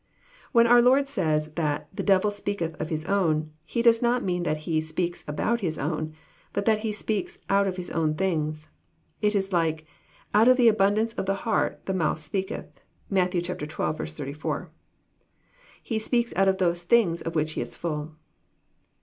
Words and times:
When 0.51 0.65
our 0.65 0.81
Lord 0.81 1.07
says 1.07 1.49
that" 1.49 1.87
the 1.95 2.01
devil 2.01 2.31
speaketh 2.31 2.73
of 2.81 2.89
his 2.89 3.05
own," 3.05 3.51
He 3.63 3.83
does 3.83 4.01
not 4.01 4.23
mean 4.23 4.41
that 4.41 4.57
he" 4.65 4.81
speaks 4.81 5.23
about 5.27 5.61
his 5.61 5.77
own," 5.77 6.15
but 6.53 6.65
that 6.65 6.79
he 6.79 6.91
speaks" 6.91 7.37
out 7.51 7.67
of 7.67 7.75
his 7.77 7.91
own 7.91 8.15
things." 8.15 8.67
It 9.21 9.35
is 9.35 9.53
like," 9.53 9.85
Out 10.33 10.47
of 10.47 10.57
the 10.57 10.69
abun 10.71 10.95
dance 10.95 11.13
of 11.13 11.27
the 11.27 11.35
heart 11.45 11.85
the 11.85 11.93
mouth 11.93 12.17
speaketh." 12.17 12.81
(Matt. 13.11 13.31
xii. 13.33 13.41
34.) 13.41 14.71
He 15.83 15.99
speaks 15.99 16.33
out 16.35 16.47
of 16.47 16.57
those 16.57 16.81
things 16.81 17.21
of 17.21 17.35
which 17.35 17.51
he 17.53 17.61
is 17.61 17.75
full. 17.75 18.15